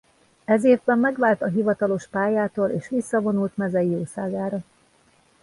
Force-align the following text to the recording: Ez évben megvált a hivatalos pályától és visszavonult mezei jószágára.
Ez 0.45 0.63
évben 0.63 0.99
megvált 0.99 1.41
a 1.41 1.47
hivatalos 1.47 2.07
pályától 2.07 2.69
és 2.69 2.89
visszavonult 2.89 3.57
mezei 3.57 3.89
jószágára. 3.89 4.59